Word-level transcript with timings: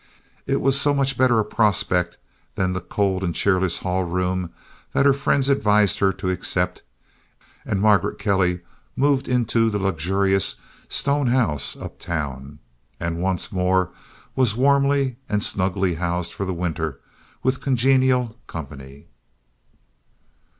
It 0.47 0.61
was 0.61 0.81
so 0.81 0.95
much 0.95 1.15
better 1.15 1.37
a 1.37 1.45
prospect 1.45 2.17
than 2.55 2.73
the 2.73 2.81
cold 2.81 3.23
and 3.23 3.35
cheerless 3.35 3.77
hall 3.81 4.03
room 4.03 4.49
that 4.93 5.05
her 5.05 5.13
friends 5.13 5.47
advised 5.47 5.99
her 5.99 6.11
to 6.13 6.31
accept, 6.31 6.81
and 7.67 7.79
Margaret 7.79 8.17
Kelly 8.17 8.61
moved 8.95 9.27
into 9.27 9.69
the 9.69 9.77
luxurious 9.77 10.55
stone 10.89 11.27
house 11.27 11.77
uptown, 11.77 12.57
and 12.99 13.21
once 13.21 13.51
more 13.51 13.91
was 14.35 14.55
warmly 14.55 15.17
and 15.29 15.43
snugly 15.43 15.93
housed 15.93 16.33
for 16.33 16.45
the 16.47 16.51
winter 16.55 16.99
with 17.43 17.61
congenial 17.61 18.39
company. 18.47 19.05